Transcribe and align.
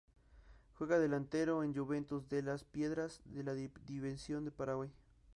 Juega 0.79 0.95
de 0.95 1.03
delantero 1.03 1.61
en 1.63 1.75
Juventud 1.75 2.23
de 2.23 2.41
Las 2.41 2.63
Piedras 2.63 3.21
de 3.25 3.43
la 3.43 3.51
Primera 3.53 3.69
División 3.85 4.45
de 4.45 4.53
Uruguay. 4.57 4.91